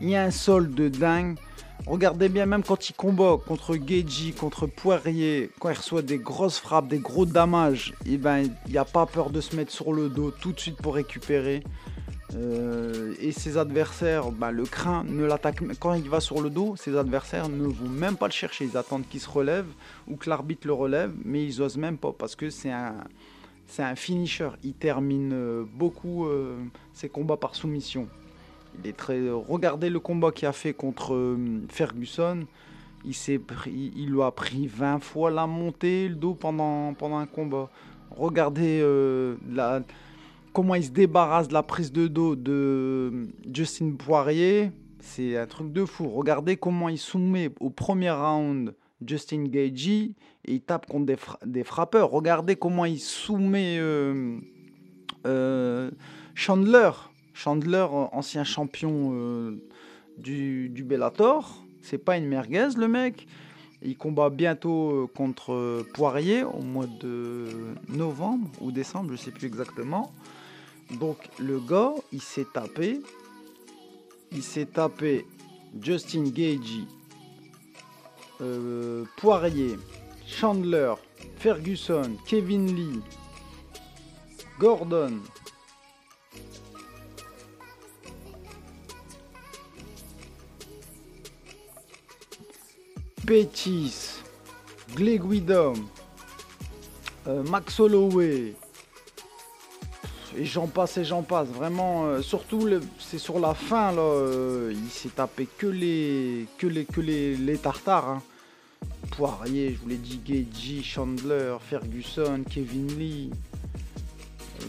Il 0.00 0.08
y 0.08 0.16
a 0.16 0.22
un 0.24 0.30
sol 0.30 0.74
de 0.74 0.88
dingue. 0.88 1.36
Regardez 1.86 2.28
bien, 2.28 2.46
même 2.46 2.64
quand 2.64 2.88
il 2.88 2.94
combat 2.94 3.36
contre 3.46 3.76
Geji, 3.76 4.32
contre 4.32 4.66
Poirier, 4.66 5.50
quand 5.60 5.70
il 5.70 5.76
reçoit 5.76 6.02
des 6.02 6.18
grosses 6.18 6.58
frappes, 6.58 6.88
des 6.88 6.98
gros 6.98 7.26
damages, 7.26 7.94
eh 8.06 8.16
ben, 8.16 8.48
il 8.66 8.82
pas 8.92 9.06
peur 9.06 9.30
de 9.30 9.40
se 9.40 9.54
mettre 9.54 9.70
sur 9.70 9.92
le 9.92 10.08
dos 10.08 10.30
tout 10.30 10.52
de 10.52 10.58
suite 10.58 10.78
pour 10.78 10.94
récupérer. 10.94 11.62
Euh, 12.36 13.14
et 13.20 13.32
ses 13.32 13.56
adversaires, 13.56 14.30
bah, 14.30 14.50
le 14.50 14.64
craint, 14.64 15.04
ne 15.04 15.24
l'attaque 15.24 15.62
quand 15.78 15.94
il 15.94 16.08
va 16.08 16.20
sur 16.20 16.40
le 16.40 16.50
dos, 16.50 16.76
ses 16.76 16.96
adversaires 16.96 17.48
ne 17.48 17.66
vont 17.66 17.88
même 17.88 18.16
pas 18.16 18.26
le 18.26 18.32
chercher. 18.32 18.64
Ils 18.64 18.76
attendent 18.76 19.06
qu'il 19.08 19.20
se 19.20 19.28
relève 19.28 19.66
ou 20.06 20.16
que 20.16 20.28
l'arbitre 20.28 20.66
le 20.66 20.72
relève, 20.72 21.12
mais 21.24 21.44
ils 21.44 21.62
osent 21.62 21.78
même 21.78 21.96
pas 21.96 22.12
parce 22.12 22.36
que 22.36 22.50
c'est 22.50 22.70
un, 22.70 23.94
finisher. 23.94 24.50
Il 24.62 24.74
termine 24.74 25.32
euh, 25.32 25.64
beaucoup 25.74 26.26
euh, 26.26 26.56
ses 26.92 27.08
combats 27.08 27.36
par 27.36 27.54
soumission. 27.54 28.08
Il 28.78 28.90
est 28.90 28.96
très. 28.96 29.18
Regardez 29.30 29.88
le 29.88 30.00
combat 30.00 30.30
qu'il 30.30 30.46
a 30.46 30.52
fait 30.52 30.74
contre 30.74 31.36
Ferguson. 31.70 32.46
Il, 33.06 33.40
pris, 33.40 33.92
lui 33.96 34.22
a 34.22 34.30
pris 34.30 34.66
20 34.66 34.98
fois 34.98 35.30
la 35.30 35.46
montée, 35.46 36.08
le 36.08 36.14
dos 36.16 36.34
pendant 36.34 36.94
un 37.00 37.26
combat. 37.26 37.70
Regardez 38.10 38.84
la 39.50 39.80
comment 40.56 40.74
il 40.74 40.84
se 40.84 40.90
débarrasse 40.90 41.48
de 41.48 41.52
la 41.52 41.62
prise 41.62 41.92
de 41.92 42.08
dos 42.08 42.34
de 42.34 43.28
Justin 43.52 43.90
Poirier, 43.90 44.72
c'est 45.00 45.36
un 45.36 45.46
truc 45.46 45.70
de 45.70 45.84
fou. 45.84 46.08
Regardez 46.08 46.56
comment 46.56 46.88
il 46.88 46.96
soumet 46.96 47.50
au 47.60 47.68
premier 47.68 48.10
round 48.10 48.74
Justin 49.06 49.44
Gagey 49.44 50.14
et 50.46 50.54
il 50.54 50.62
tape 50.62 50.86
contre 50.86 51.14
des, 51.44 51.62
frappeurs. 51.62 52.10
Regardez 52.10 52.56
comment 52.56 52.86
il 52.86 53.00
soumet 53.00 53.76
euh, 53.78 54.38
euh, 55.26 55.90
Chandler. 56.34 56.90
Chandler, 57.34 57.86
ancien 58.12 58.44
champion 58.44 59.10
euh, 59.12 59.62
du, 60.16 60.70
du 60.70 60.84
Bellator. 60.84 61.62
C'est 61.82 61.98
pas 61.98 62.16
une 62.16 62.28
merguez 62.28 62.68
le 62.78 62.88
mec. 62.88 63.26
Il 63.82 63.98
combat 63.98 64.30
bientôt 64.30 65.10
contre 65.14 65.84
Poirier 65.92 66.44
au 66.44 66.62
mois 66.62 66.86
de 66.86 67.44
novembre 67.90 68.48
ou 68.62 68.72
décembre, 68.72 69.10
je 69.10 69.16
sais 69.16 69.32
plus 69.32 69.46
exactement. 69.46 70.14
Donc 70.92 71.18
le 71.38 71.58
gars, 71.58 71.92
il 72.12 72.22
s'est 72.22 72.46
tapé, 72.52 73.00
il 74.32 74.42
s'est 74.42 74.66
tapé 74.66 75.26
Justin 75.80 76.24
Gagey, 76.24 76.84
euh, 78.40 79.04
Poirier, 79.16 79.76
Chandler, 80.26 80.94
Ferguson, 81.38 82.16
Kevin 82.26 82.74
Lee, 82.74 83.00
Gordon. 84.58 85.20
Pettis, 93.26 94.22
Gleguidom, 94.94 95.74
euh, 97.26 97.42
Max 97.42 97.80
Holloway, 97.80 98.54
et 100.38 100.44
j'en 100.44 100.66
passe 100.66 100.98
et 100.98 101.04
j'en 101.04 101.22
passe. 101.22 101.48
Vraiment, 101.48 102.04
euh, 102.04 102.22
surtout 102.22 102.68
c'est 102.98 103.18
sur 103.18 103.40
la 103.40 103.54
fin 103.54 103.92
là, 103.92 104.02
euh, 104.02 104.72
il 104.74 104.90
s'est 104.90 105.14
tapé 105.14 105.46
que 105.58 105.66
les 105.66 106.46
que 106.58 106.66
les 106.66 106.84
que 106.84 107.00
les, 107.00 107.58
tartares. 107.58 108.08
Hein. 108.08 108.22
Poirier, 109.12 109.72
je 109.72 109.78
vous 109.80 109.88
l'ai 109.88 109.96
dit, 109.96 110.82
Chandler, 110.84 111.56
Ferguson, 111.60 112.42
Kevin 112.48 112.98
Lee. 112.98 113.30
Euh, 114.62 114.66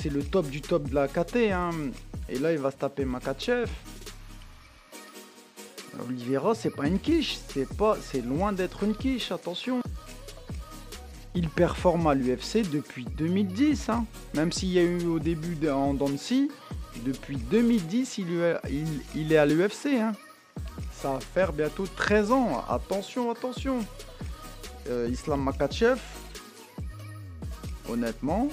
c'est 0.00 0.10
le 0.10 0.22
top 0.22 0.48
du 0.50 0.60
top 0.60 0.88
de 0.88 0.94
la 0.94 1.08
KT. 1.08 1.52
Hein. 1.52 1.70
Et 2.28 2.38
là, 2.38 2.52
il 2.52 2.58
va 2.58 2.70
se 2.70 2.76
taper 2.76 3.04
Makachev. 3.04 3.70
Oliveira, 6.06 6.54
c'est 6.54 6.70
pas 6.70 6.86
une 6.86 6.98
quiche, 7.00 7.38
c'est 7.48 7.68
pas, 7.76 7.96
c'est 8.00 8.20
loin 8.20 8.52
d'être 8.52 8.84
une 8.84 8.94
quiche, 8.94 9.32
attention 9.32 9.80
il 11.34 11.48
performe 11.48 12.06
à 12.06 12.14
l'UFC 12.14 12.68
depuis 12.70 13.04
2010. 13.04 13.88
Hein. 13.88 14.04
Même 14.34 14.52
s'il 14.52 14.70
y 14.70 14.78
a 14.78 14.82
eu 14.82 15.06
au 15.06 15.18
début 15.18 15.56
en 15.68 15.94
Dancy, 15.94 16.50
depuis 17.04 17.36
2010, 17.36 18.18
il, 18.18 19.32
est 19.32 19.36
à 19.36 19.46
l'UFC. 19.46 19.86
Hein. 20.00 20.12
Ça 20.92 21.12
va 21.12 21.20
faire 21.20 21.52
bientôt 21.52 21.84
13 21.86 22.32
ans. 22.32 22.64
Attention, 22.68 23.30
attention. 23.30 23.78
Euh, 24.88 25.08
Islam 25.10 25.42
Makachev, 25.42 26.00
honnêtement, 27.90 28.48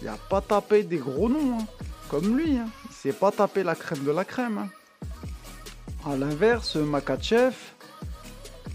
il 0.00 0.06
n'a 0.06 0.16
pas 0.28 0.40
tapé 0.40 0.82
des 0.82 0.98
gros 0.98 1.28
noms 1.28 1.60
hein, 1.60 1.66
comme 2.08 2.36
lui. 2.36 2.54
Il 2.54 2.92
s'est 2.92 3.12
pas 3.12 3.30
tapé 3.30 3.62
la 3.62 3.76
crème 3.76 4.02
de 4.04 4.10
la 4.10 4.24
crème. 4.24 4.68
A 6.04 6.16
l'inverse, 6.16 6.74
Makachev, 6.74 7.54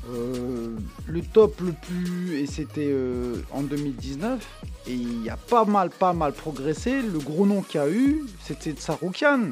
euh, 0.09 0.75
le 1.07 1.21
top 1.21 1.59
le 1.61 1.73
plus, 1.73 2.39
et 2.39 2.45
c'était 2.45 2.89
euh, 2.89 3.41
en 3.51 3.61
2019, 3.61 4.45
et 4.87 4.93
il 4.93 5.29
a 5.29 5.37
pas 5.37 5.65
mal, 5.65 5.89
pas 5.89 6.13
mal 6.13 6.33
progressé. 6.33 7.01
Le 7.01 7.19
gros 7.19 7.45
nom 7.45 7.61
qu'il 7.61 7.79
a 7.79 7.89
eu, 7.89 8.25
c'était 8.41 8.71
Tsaroukian. 8.71 9.51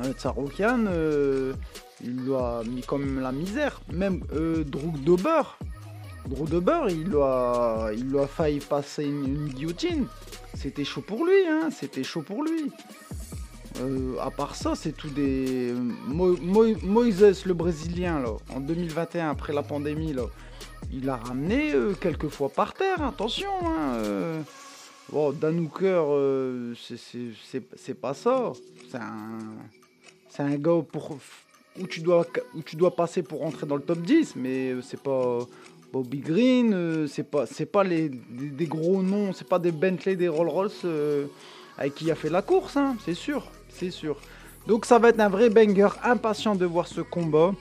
Euh, 0.00 0.12
Tsaroukian, 0.12 0.86
euh, 0.88 1.54
il 2.02 2.24
lui 2.24 2.34
a 2.34 2.62
mis 2.64 2.82
comme 2.82 3.20
la 3.20 3.32
misère. 3.32 3.80
Même 3.92 4.20
Drug 4.66 5.02
Dober, 5.02 5.42
Drug 6.28 6.48
Dober, 6.48 6.80
il 6.90 7.04
lui 7.04 7.20
a, 7.20 7.90
il 7.94 8.10
lui 8.10 8.18
a 8.18 8.26
failli 8.26 8.60
passer 8.60 9.04
une, 9.04 9.48
guillotine. 9.48 10.06
C'était 10.54 10.84
chaud 10.84 11.02
pour 11.02 11.24
lui, 11.24 11.46
hein, 11.48 11.70
c'était 11.70 12.04
chaud 12.04 12.22
pour 12.22 12.42
lui. 12.42 12.70
Euh, 13.80 14.16
à 14.20 14.30
part 14.30 14.56
ça, 14.56 14.74
c'est 14.74 14.92
tout 14.92 15.10
des. 15.10 15.72
Moïse, 16.06 17.44
le 17.44 17.54
Brésilien, 17.54 18.20
là, 18.20 18.36
en 18.54 18.60
2021, 18.60 19.30
après 19.30 19.52
la 19.52 19.62
pandémie, 19.62 20.12
là, 20.12 20.24
il 20.92 21.08
a 21.08 21.16
ramené 21.16 21.72
euh, 21.74 21.94
quelques 21.94 22.28
fois 22.28 22.48
par 22.48 22.74
terre, 22.74 23.02
attention. 23.02 23.50
Hein, 23.64 23.94
euh. 23.96 24.40
Danouker, 25.40 26.02
c'est 26.76 28.00
pas 28.00 28.14
ça. 28.14 28.52
C'est 28.90 30.42
un, 30.42 30.56
gars 30.56 30.82
pour, 30.92 31.18
où, 31.80 31.86
tu 31.86 32.00
dois, 32.00 32.26
où 32.54 32.62
tu 32.62 32.76
dois 32.76 32.94
passer 32.94 33.22
pour 33.22 33.40
rentrer 33.40 33.66
dans 33.66 33.76
le 33.76 33.82
top 33.82 34.00
10, 34.00 34.36
mais 34.36 34.74
c'est 34.82 35.02
pas. 35.02 35.38
Bobby 35.90 36.18
Green, 36.18 37.06
c'est 37.08 37.22
pas, 37.22 37.46
pas 37.72 37.82
les, 37.82 38.10
des, 38.10 38.66
gros 38.66 39.02
noms, 39.02 39.32
c'est 39.32 39.48
pas 39.48 39.58
des 39.58 39.72
Bentley, 39.72 40.16
des 40.16 40.28
Rolls 40.28 40.50
Royce 40.50 40.84
avec 41.78 41.94
qui 41.94 42.10
a 42.10 42.14
fait 42.14 42.28
la 42.28 42.42
course, 42.42 42.76
hein, 42.76 42.94
c'est 43.06 43.14
sûr 43.14 43.50
c'est 43.68 43.90
sûr. 43.90 44.16
Donc 44.66 44.84
ça 44.84 44.98
va 44.98 45.08
être 45.08 45.20
un 45.20 45.28
vrai 45.28 45.48
banger, 45.48 45.88
impatient 46.04 46.54
de 46.54 46.66
voir 46.66 46.86
ce 46.86 47.00
combat. 47.00 47.52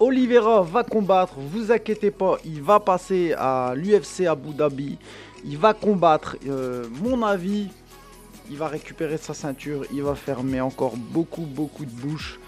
Oliveira 0.00 0.62
va 0.62 0.84
combattre, 0.84 1.34
vous 1.36 1.72
inquiétez 1.72 2.12
pas, 2.12 2.38
il 2.44 2.62
va 2.62 2.78
passer 2.78 3.34
à 3.36 3.74
l'UFC 3.74 4.26
Abu 4.26 4.54
Dhabi. 4.54 4.96
Il 5.44 5.58
va 5.58 5.74
combattre, 5.74 6.36
euh, 6.46 6.86
mon 7.02 7.22
avis, 7.24 7.68
il 8.48 8.56
va 8.56 8.68
récupérer 8.68 9.16
sa 9.16 9.34
ceinture, 9.34 9.84
il 9.92 10.02
va 10.02 10.14
fermer 10.14 10.60
encore 10.60 10.96
beaucoup 10.96 11.42
beaucoup 11.42 11.84
de 11.84 11.90
bouche 11.90 12.38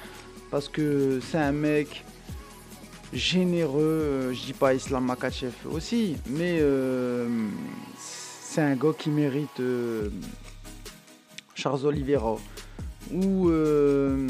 parce 0.50 0.68
que 0.68 1.20
c'est 1.30 1.38
un 1.38 1.52
mec 1.52 2.04
généreux, 3.12 3.82
euh, 3.82 4.32
je 4.32 4.44
dis 4.46 4.52
pas 4.52 4.74
Islam 4.74 5.04
Makachev 5.04 5.52
aussi, 5.72 6.16
mais 6.28 6.58
euh, 6.60 7.28
c'est 7.98 8.60
un 8.60 8.76
gars 8.76 8.92
qui 8.96 9.10
mérite 9.10 9.60
Charles 11.60 11.84
Oliveira, 11.84 12.38
ou 13.12 13.50
euh, 13.50 14.26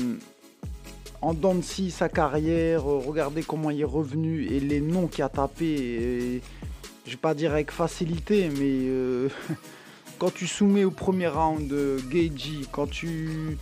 en 1.23 1.33
dents 1.33 1.55
de 1.55 1.63
sa 1.63 2.09
carrière, 2.09 2.91
euh, 2.91 2.99
regardez 2.99 3.45
comment 3.45 3.71
il 3.71 3.81
est 3.83 3.85
revenu 3.85 4.47
et 4.47 4.59
les 4.59 4.81
noms 4.81 5.07
qu'il 5.07 5.23
a 5.23 5.29
tapé, 5.29 6.41
je 7.07 7.11
vais 7.11 7.17
pas 7.17 7.35
dire 7.35 7.53
avec 7.53 7.71
facilité, 7.71 8.49
mais 8.49 8.89
euh, 8.89 9.29
quand 10.19 10.35
tu 10.35 10.49
soumets 10.49 10.83
au 10.83 10.91
premier 10.91 11.29
round 11.29 11.73
Gagey, 12.11 12.67
quand 12.73 12.91
tu 12.91 13.57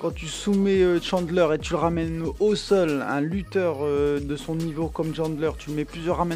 quand 0.00 0.10
tu 0.10 0.26
soumets 0.26 1.00
Chandler 1.00 1.46
et 1.54 1.58
tu 1.58 1.74
le 1.74 1.78
ramènes 1.78 2.24
au 2.40 2.54
sol, 2.56 3.04
un 3.08 3.20
lutteur 3.20 3.78
de 3.80 4.36
son 4.36 4.56
niveau 4.56 4.88
comme 4.88 5.14
Chandler, 5.14 5.52
tu 5.58 5.70
mets 5.70 5.86
plusieurs 5.86 6.26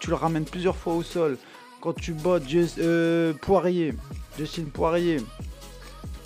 tu 0.00 0.10
le 0.10 0.16
ramènes 0.16 0.44
plusieurs 0.44 0.76
fois 0.76 0.94
au 0.94 1.02
sol. 1.02 1.36
Quand 1.82 1.92
tu 1.92 2.12
bats 2.12 2.38
Poirier, 3.42 3.92
Justin 4.38 4.64
Poirier, 4.72 5.18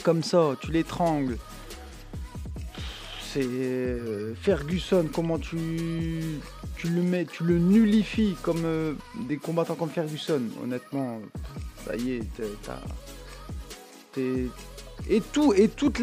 comme 0.02 0.22
ça, 0.22 0.56
tu 0.60 0.70
l'étrangles. 0.72 1.36
C'est 3.32 3.44
euh, 3.44 4.34
Ferguson, 4.34 5.06
comment 5.12 5.38
tu, 5.38 5.56
le 6.84 7.02
mets, 7.02 7.26
tu 7.26 7.44
le 7.44 7.58
nullifies 7.58 8.36
comme 8.42 8.64
euh, 8.64 8.94
des 9.28 9.36
combattants 9.36 9.74
comme 9.74 9.90
Ferguson. 9.90 10.42
Honnêtement, 10.62 11.20
ça 11.84 11.96
y 11.96 12.12
est, 12.12 12.42
et 15.08 15.20
tout 15.32 15.52
et 15.52 15.68
toutes 15.68 16.02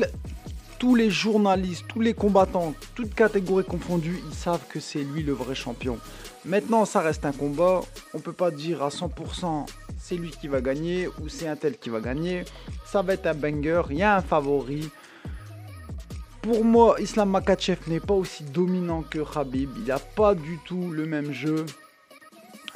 tous 0.77 0.95
les 0.95 1.09
journalistes, 1.09 1.85
tous 1.87 2.01
les 2.01 2.13
combattants, 2.13 2.73
toutes 2.95 3.15
catégories 3.15 3.63
confondues, 3.63 4.21
ils 4.27 4.35
savent 4.35 4.65
que 4.69 4.79
c'est 4.79 5.03
lui 5.03 5.23
le 5.23 5.31
vrai 5.31 5.55
champion. 5.55 5.97
Maintenant, 6.43 6.85
ça 6.85 6.99
reste 6.99 7.25
un 7.25 7.31
combat. 7.31 7.81
On 8.13 8.19
peut 8.19 8.33
pas 8.33 8.51
dire 8.51 8.83
à 8.83 8.89
100% 8.89 9.65
c'est 10.07 10.17
lui 10.17 10.29
qui 10.29 10.47
va 10.47 10.61
gagner 10.61 11.07
ou 11.07 11.29
c'est 11.29 11.47
un 11.47 11.55
tel 11.55 11.79
qui 11.79 11.89
va 11.89 11.99
gagner. 11.99 12.45
Ça 12.85 13.01
va 13.01 13.13
être 13.13 13.25
un 13.25 13.33
banger. 13.33 13.81
Il 13.89 13.97
y 13.97 14.03
a 14.03 14.17
un 14.17 14.21
favori. 14.21 14.87
pour 16.43 16.63
moi, 16.63 16.95
Islam 16.99 17.31
Makachev 17.31 17.79
n'est 17.87 17.99
pas 17.99 18.13
aussi 18.13 18.43
dominant 18.43 19.01
que 19.01 19.17
Khabib. 19.17 19.71
Il 19.77 19.85
n'a 19.85 19.97
pas 19.97 20.35
du 20.35 20.59
tout 20.63 20.91
le 20.91 21.07
même 21.07 21.31
jeu. 21.31 21.65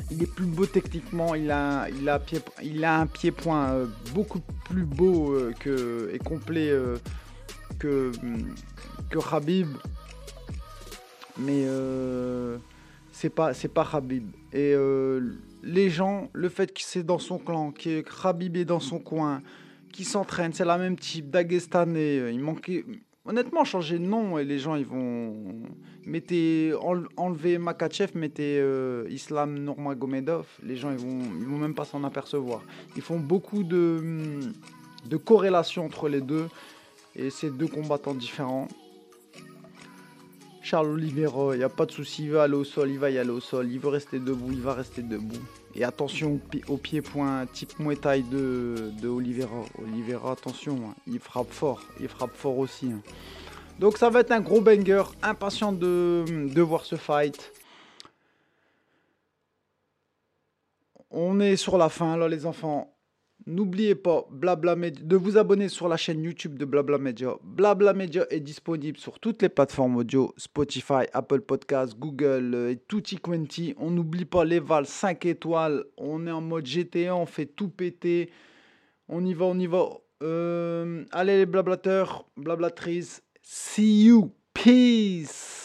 Il 0.09 0.23
est 0.23 0.33
plus 0.33 0.47
beau 0.47 0.65
techniquement. 0.65 1.35
Il 1.35 1.51
a, 1.51 1.85
un 1.85 3.05
pied-point 3.05 3.73
euh, 3.73 3.85
beaucoup 4.15 4.41
plus 4.65 4.85
beau 4.85 5.33
euh, 5.35 6.11
et 6.11 6.17
complet 6.17 6.71
euh, 6.71 6.97
que, 7.77 8.11
que 9.11 9.19
Khabib. 9.19 9.67
Mais 11.37 11.67
c'est 13.11 13.29
pas, 13.29 13.53
c'est 13.53 13.67
pas 13.67 13.85
Khabib. 13.85 14.31
Et 14.51 14.73
les 15.63 15.89
gens, 15.89 16.29
le 16.33 16.49
fait 16.49 16.73
que 16.73 16.81
c'est 16.81 17.03
dans 17.03 17.19
son 17.19 17.37
clan, 17.37 17.71
que 17.71 18.01
Khabib 18.01 18.57
est 18.57 18.65
dans 18.65 18.79
son 18.79 18.99
coin, 18.99 19.41
qui 19.91 20.05
s'entraîne, 20.05 20.53
c'est 20.53 20.65
la 20.65 20.77
même 20.77 20.97
type, 20.97 21.29
Dagestanais. 21.29 22.31
Il 22.33 22.39
manquait 22.39 22.85
Honnêtement, 23.29 23.63
changer 23.63 23.99
de 23.99 24.05
nom 24.05 24.39
et 24.39 24.43
les 24.43 24.57
gens 24.57 24.75
ils 24.75 24.87
vont. 24.87 25.61
Mettez, 26.05 26.73
enlever 27.15 27.59
Makachev, 27.59 28.11
mettez 28.15 28.57
euh, 28.59 29.05
Islam 29.11 29.59
Nurmagomedov, 29.59 30.47
les 30.63 30.75
gens 30.75 30.89
ils 30.89 30.97
vont, 30.97 31.19
vont 31.19 31.57
même 31.59 31.75
pas 31.75 31.85
s'en 31.85 32.03
apercevoir. 32.03 32.63
Ils 32.95 33.03
font 33.03 33.19
beaucoup 33.19 33.63
de, 33.63 34.39
de 35.07 35.17
corrélations 35.17 35.85
entre 35.85 36.09
les 36.09 36.21
deux 36.21 36.47
et 37.15 37.29
c'est 37.29 37.55
deux 37.55 37.67
combattants 37.67 38.15
différents. 38.15 38.67
Charles 40.69 40.89
Oliveira, 40.89 41.55
il 41.55 41.57
n'y 41.57 41.63
a 41.63 41.69
pas 41.69 41.87
de 41.87 41.91
souci, 41.91 42.25
il 42.25 42.31
va 42.31 42.43
aller 42.43 42.53
au 42.53 42.63
sol, 42.63 42.91
il 42.91 42.99
va 42.99 43.09
y 43.09 43.17
aller 43.17 43.31
au 43.31 43.39
sol, 43.39 43.71
il 43.71 43.79
veut 43.79 43.89
rester 43.89 44.19
debout, 44.19 44.51
il 44.51 44.61
va 44.61 44.75
rester 44.75 45.01
debout. 45.01 45.41
Et 45.73 45.83
attention 45.83 46.39
au 46.67 46.77
pied-point 46.77 47.47
type 47.47 47.79
Muay 47.79 47.95
de, 47.95 48.91
de 49.01 49.07
Oliveira. 49.07 49.63
Oliveira, 49.81 50.31
attention, 50.31 50.75
hein, 50.89 50.95
il 51.07 51.17
frappe 51.17 51.49
fort. 51.49 51.81
Il 51.99 52.07
frappe 52.07 52.35
fort 52.35 52.59
aussi. 52.59 52.91
Hein. 52.91 53.01
Donc 53.79 53.97
ça 53.97 54.11
va 54.11 54.19
être 54.19 54.29
un 54.29 54.41
gros 54.41 54.61
banger. 54.61 55.01
Impatient 55.23 55.71
de, 55.71 56.23
de 56.53 56.61
voir 56.61 56.85
ce 56.85 56.97
fight. 56.97 57.51
On 61.09 61.39
est 61.39 61.55
sur 61.55 61.79
la 61.79 61.89
fin 61.89 62.15
là 62.15 62.27
les 62.27 62.45
enfants. 62.45 62.93
N'oubliez 63.45 63.95
pas 63.95 64.25
Blabla 64.29 64.75
de 64.75 65.15
vous 65.15 65.37
abonner 65.37 65.69
sur 65.69 65.87
la 65.87 65.97
chaîne 65.97 66.23
YouTube 66.23 66.57
de 66.57 66.65
Blabla 66.65 66.97
Media. 66.97 67.35
Blabla 67.43 67.93
Media 67.93 68.25
est 68.29 68.41
disponible 68.41 68.97
sur 68.97 69.19
toutes 69.19 69.41
les 69.41 69.49
plateformes 69.49 69.95
audio, 69.95 70.33
Spotify, 70.37 71.05
Apple 71.13 71.41
Podcasts, 71.41 71.97
Google 71.97 72.51
euh, 72.53 72.71
et 72.71 72.77
tutti 72.87 73.17
quanti. 73.17 73.73
On 73.77 73.91
n'oublie 73.91 74.25
pas 74.25 74.45
les 74.45 74.59
vals 74.59 74.85
5 74.85 75.25
étoiles. 75.25 75.85
On 75.97 76.27
est 76.27 76.31
en 76.31 76.41
mode 76.41 76.65
GTA, 76.65 77.15
on 77.15 77.25
fait 77.25 77.45
tout 77.45 77.69
péter. 77.69 78.29
On 79.07 79.25
y 79.25 79.33
va, 79.33 79.45
on 79.45 79.57
y 79.57 79.67
va. 79.67 79.87
Euh, 80.21 81.05
allez 81.11 81.37
les 81.37 81.45
blablateurs, 81.45 82.25
blablatrices. 82.37 83.23
See 83.41 84.03
you. 84.03 84.31
Peace. 84.53 85.58